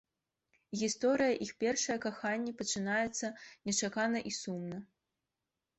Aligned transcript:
Гісторыя 0.79 1.35
іх 1.47 1.51
першае 1.65 1.97
каханне 2.07 2.57
пачынаецца 2.63 3.27
нечакана 3.69 4.17
і 4.33 4.37
сумна. 4.43 4.77